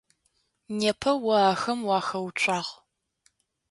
[0.79, 2.71] Непэ о ахэм уахэуцуагъ.